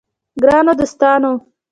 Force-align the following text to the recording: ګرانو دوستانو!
ګرانو 0.41 0.73
دوستانو! 0.79 1.31